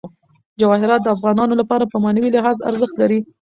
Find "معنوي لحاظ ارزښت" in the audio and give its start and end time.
2.03-2.95